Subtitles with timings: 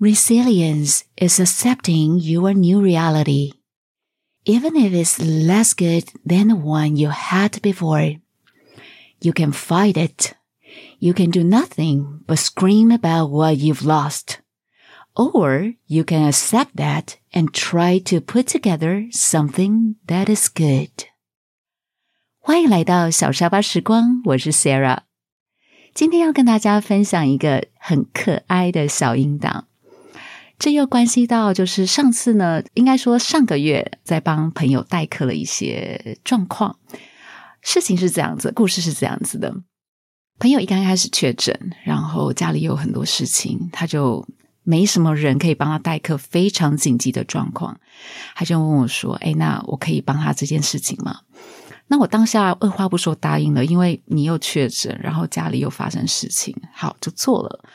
[0.00, 3.52] Resilience is accepting your new reality,
[4.44, 8.20] even if it's less good than the one you had before.
[9.22, 10.34] You can fight it.
[10.98, 14.40] You can do nothing but scream about what you've lost.
[15.14, 21.08] Or you can accept that and try to put together something that is good.
[22.38, 25.04] 欢迎来到小沙发时光，我是 Sarah。
[25.94, 29.68] 今天要跟大家分享一个很可爱的小音档。
[30.61, 36.77] 这又关系到，就是上次呢，应该说上个月在帮朋友代课了一些状况。
[37.63, 39.51] 事情是这样子，故事是这样子的。
[40.37, 44.23] 朋友一刚开始确诊，然后家里有很多事情，他就
[44.61, 47.79] 没什么人可以帮他代课，非常紧急的状况，
[48.35, 51.21] 他就问我说：“哎，那我可以帮他这件事情吗？”
[51.89, 57.65] 那我当下二话不说答应了，因为你又确诊，然后家里又发生事情，好就做了。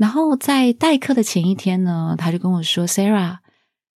[0.00, 3.36] 然后在代课的前一天呢，他就跟我说：“Sarah，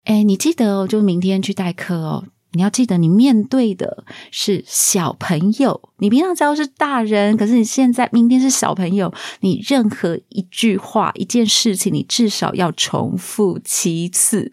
[0.04, 2.26] 哎，你记得哦，就明天去代课哦。
[2.52, 5.88] 你要记得，你面对的是小朋友。
[6.00, 9.10] 你平常知道是大人，可是你现在明天是小朋友。
[9.40, 14.52] 你任何一句话、一件事情，你至少要重复七次。”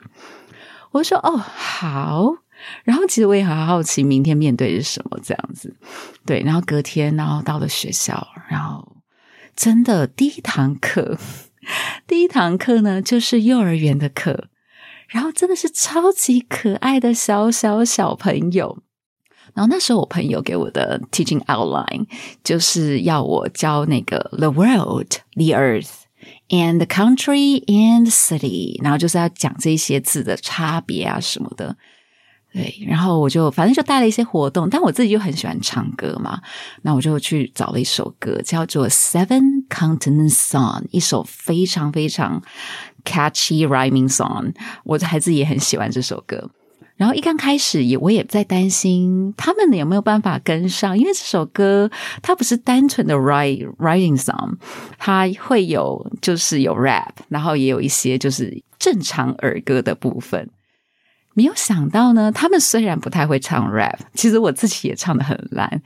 [0.91, 2.33] 我说：“哦，好。”
[2.85, 5.75] 然后其实我也很好奇，明天面对是什么这样子。
[6.25, 8.87] 对，然后隔天，然后到了学校，然后。
[9.55, 11.17] 真的，第一堂课，
[12.07, 14.45] 第一堂课呢，就是幼儿园的课，
[15.07, 18.81] 然后真的是超级可爱的小小小朋友。
[19.53, 22.07] 然后那时候我朋友给我的 teaching outline
[22.41, 26.03] 就是要我教那个 the world, the earth,
[26.47, 31.75] and the country and city，然后就是要讲这些字的差别啊什么的。
[32.53, 36.41] 对，然后我就反正就带了一些活动，但我自己又很喜欢唱歌嘛，
[36.81, 42.43] 那我就去找了一首歌，叫做《Seven Continents Song》，一首非常非常
[43.05, 46.49] catchy rhyming song，我的孩子也很喜欢这首歌。
[46.97, 51.89] 然后一刚开始也我也在担心他们有没有办法跟上，因为这首歌
[52.21, 54.57] 它不是单纯的 write writing song，
[54.99, 60.49] 它会有就是有 rap，然后也有一些就是正常儿歌的部分。
[61.33, 65.81] 没有想到呢，他们虽然不太会唱 rap，其实我自己也唱的很烂，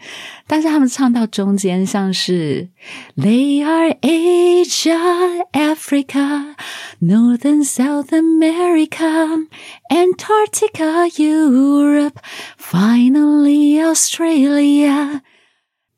[0.48, 2.70] 但是他们唱到中间，像是
[3.16, 6.56] They are Asia, Africa,
[7.00, 9.48] Northern South America,
[9.92, 12.16] Antarctica, Europe,
[12.60, 15.22] finally Australia，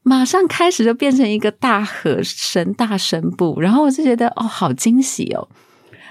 [0.03, 5.47] 马上开始就变成一个大和声、大声部，然后我就觉得哦，好惊喜哦。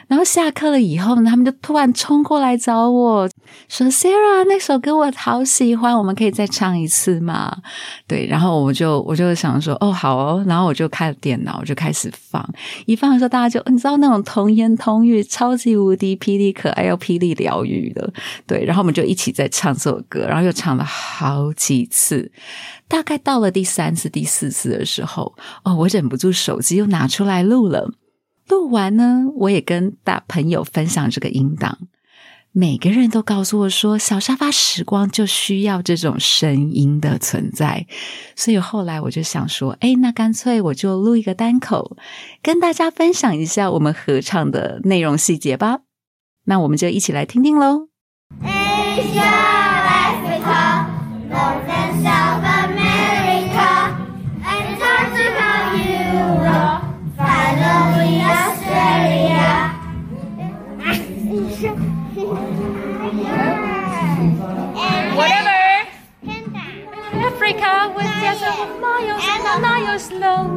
[0.09, 3.29] 然后下课了以后呢，他们就突然冲过来找我
[3.69, 7.57] 说：“Sarah，那首歌我好喜欢，我们可以再唱一次吗？”
[8.07, 12.49] 对，然后我就我就想说：“哦，好哦。”然后我就开了电脑，我就开始放。
[12.87, 18.13] 一放的时候，大家就你知道那种童言童语，超级无敌霹雳可爱又霹雳疗愈的。
[18.47, 22.31] 对，然后我们就一起在唱这首歌，然后又唱了好几次。
[22.87, 25.35] 大概到了第三次、第四次的时候，
[25.65, 27.91] 哦，我忍不住手机又拿出来录了。
[28.49, 31.79] 录完呢，我也跟大朋友分享这个音档。
[32.53, 37.87] 每个人都告诉我说，小沙发时光就需要这种声音的存在。
[38.35, 41.99] 所以后来我就想说，哎，那干脆我就录一个单口，
[42.43, 45.81] 跟大家分享一下我们合唱的内容细节吧。
[46.47, 47.89] 那我们就一起来听听喽。
[50.07, 50.76] Africa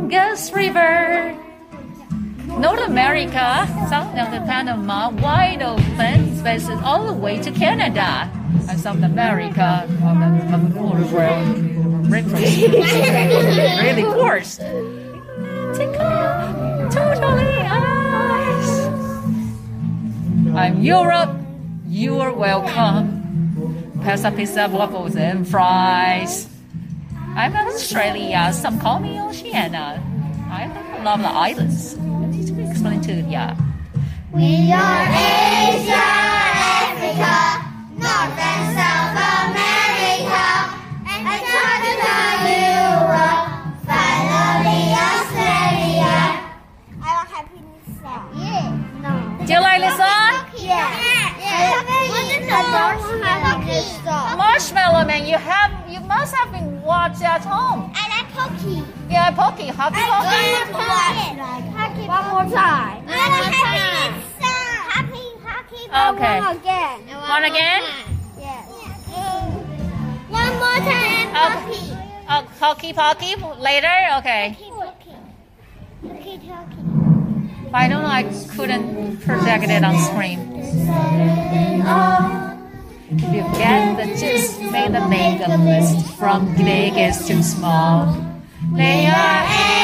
[0.10, 1.38] longest river.
[2.58, 8.28] North America, south of the Panama, wide open spaces all the way to Canada.
[8.68, 11.60] And South America, of the world,
[12.10, 14.58] really coarse.
[16.90, 18.88] Totally ice.
[20.56, 21.38] I'm Europe.
[21.88, 24.02] You are welcome.
[24.02, 26.50] Pass a pizza, waffles, and fries.
[27.40, 28.52] I'm from Australia.
[28.52, 30.04] Some call me Oceania.
[30.52, 30.68] I
[31.06, 31.96] love the islands.
[31.96, 33.56] I need to explain to yeah.
[34.34, 36.04] We are Asia,
[36.84, 37.36] Africa,
[37.96, 40.48] North and South America,
[41.16, 42.18] Antarctica,
[42.60, 43.48] Europe,
[43.88, 46.20] finally Australia.
[47.00, 48.36] I want happiness song.
[48.36, 48.68] Yeah.
[49.00, 49.46] No.
[49.48, 50.34] Do you like this song?
[50.60, 50.92] Yeah.
[51.00, 51.40] Yeah.
[51.40, 51.80] yeah.
[54.38, 57.92] Marshmallow Man, you have you must have been watch at home.
[57.96, 58.84] I like Pokey.
[59.10, 59.68] Yeah, Pokey.
[59.68, 60.74] Happy Pokey.
[60.74, 62.08] Pokey.
[62.08, 63.06] One more time.
[63.08, 63.54] I like
[64.90, 65.30] Happy
[65.90, 66.40] Okay.
[66.40, 67.02] One again.
[67.08, 67.82] One again?
[68.38, 68.68] Yes.
[70.30, 71.98] One more time and Okay.
[72.30, 73.96] Oh, hockey pocky later?
[74.20, 74.56] Okay.
[74.60, 75.16] Pocky.
[76.08, 77.74] Pocky talkie.
[77.74, 78.24] I don't know, I
[78.56, 80.40] couldn't project it on screen.
[83.32, 88.16] You get the gist, make the make a list from biggest to small.
[88.74, 89.79] They are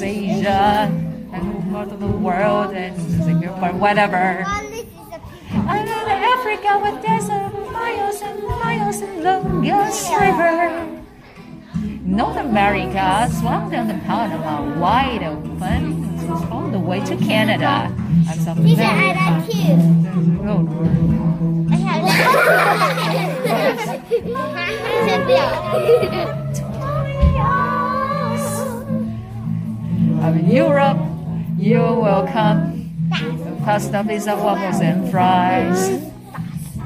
[0.00, 0.90] Hey, my name is Asia.
[1.32, 4.44] I'm part of the world and Singapore, whatever.
[4.70, 5.20] this is a
[5.52, 5.82] I
[6.38, 10.86] Africa with desert miles and miles and longest river.
[12.04, 17.92] North America, swung down the Panama wide open, all the way to Canada.
[18.28, 19.74] I'm South said I like you.
[21.70, 21.76] I
[26.06, 26.47] have
[30.20, 30.98] I'm in Europe,
[31.56, 33.08] you're welcome.
[33.64, 35.90] Pasta, pizza, waffles, and fries.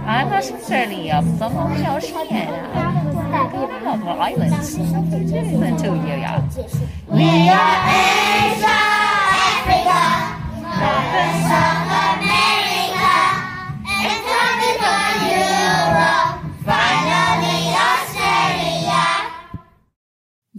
[0.04, 2.70] I'm not from Australia, I'm from Oceania.
[3.84, 4.52] I'm from Ireland.
[7.08, 8.91] We are Asia!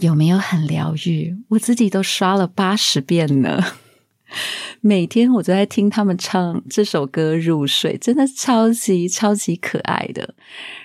[0.03, 1.35] 有没有很疗愈？
[1.50, 3.63] 我自己都刷了八十遍呢。
[4.81, 10.33] 每天我都在听他们唱这首歌入睡，真的超级超级可爱的。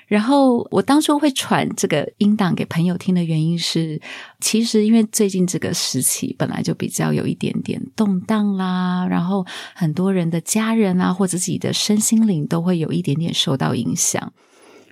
[0.06, 4.00] 然后我当初会传这个音档给朋友听的原因是，
[4.40, 9.44] 其实因为最近这个时期本来就比较有一点点动荡啦，然后
[9.74, 14.32] 很多人的家人啊或者自己的身心灵都会有一点点受到影响。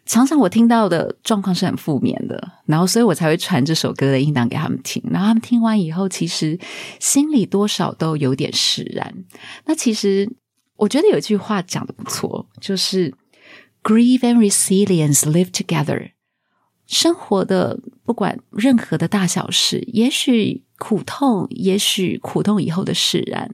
[0.06, 5.03] 常常我听到的状况是很负面的，然后所以我才会传这首歌的音档给他们听。
[5.11, 6.58] 然后他们听完以后，其实
[7.00, 9.12] 心里多少都有点释然。
[9.64, 10.31] 那其实
[10.76, 13.12] 我觉得有一句话讲的不错，就是
[13.82, 16.11] “grief and resilience live together”。
[16.87, 23.50] 生活的不管任何的大小事，也许苦痛，也许苦痛以后的释然，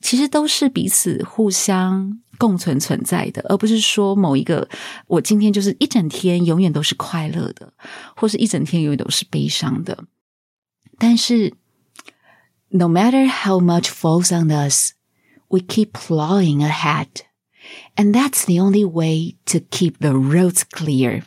[0.00, 4.68] 其实都是彼此互相共存存在的，而不是说某一个
[5.06, 7.72] 我今天就是一整天永远都是快乐的，
[8.16, 10.04] 或是一整天永远都是悲伤的。
[10.98, 11.54] 但是
[12.68, 14.92] ，no matter how much falls on us,
[15.48, 17.08] we keep plowing ahead,
[17.96, 21.22] and that's the only way to keep the roads clear.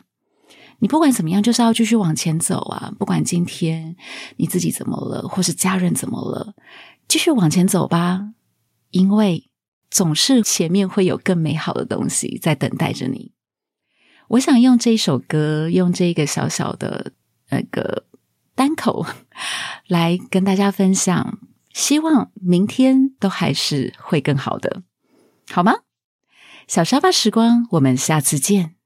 [0.80, 2.92] 你不管怎么样，就是要继续往前走啊！
[2.98, 3.96] 不管今天
[4.36, 6.54] 你自己怎么了，或是家人怎么了，
[7.08, 8.28] 继续往前走吧，
[8.90, 9.47] 因为
[9.90, 13.32] 总是前面会有更美好的东西在等待着你。
[14.28, 17.12] 我想用这一首歌，用这个小小的
[17.50, 18.04] 那个
[18.54, 19.06] 单口
[19.88, 21.38] 来跟大家分享，
[21.72, 24.82] 希望明天都还是会更好的，
[25.50, 25.74] 好吗？
[26.66, 28.77] 小沙发时光，我们下次见。